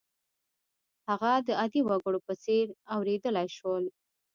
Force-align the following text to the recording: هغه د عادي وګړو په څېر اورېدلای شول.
هغه 1.07 1.31
د 1.47 1.49
عادي 1.59 1.81
وګړو 1.85 2.19
په 2.27 2.33
څېر 2.43 2.65
اورېدلای 2.95 3.47
شول. 3.57 3.83